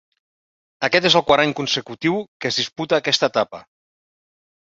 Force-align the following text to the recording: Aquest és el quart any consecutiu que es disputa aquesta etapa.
Aquest 0.87 1.07
és 1.09 1.17
el 1.19 1.23
quart 1.27 1.43
any 1.43 1.53
consecutiu 1.59 2.17
que 2.45 2.51
es 2.53 2.59
disputa 2.61 3.01
aquesta 3.01 3.29
etapa. 3.35 3.63